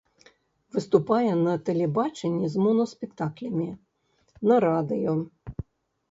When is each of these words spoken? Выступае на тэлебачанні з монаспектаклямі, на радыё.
Выступае 0.75 1.33
на 1.41 1.51
тэлебачанні 1.67 2.47
з 2.53 2.63
монаспектаклямі, 2.67 3.67
на 4.53 4.57
радыё. 4.65 5.13